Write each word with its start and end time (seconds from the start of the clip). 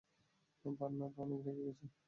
Bernardo 0.65 1.19
অনেক 1.23 1.39
রেগে 1.45 1.63
আছে। 1.71 1.85